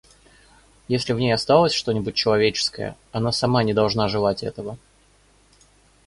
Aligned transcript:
Если 0.87 1.13
в 1.13 1.19
ней 1.19 1.31
осталось 1.31 1.75
что-нибудь 1.75 2.15
человеческое, 2.15 2.95
она 3.11 3.31
сама 3.31 3.61
не 3.61 3.75
должна 3.75 4.07
желать 4.07 4.41
этого. 4.41 4.79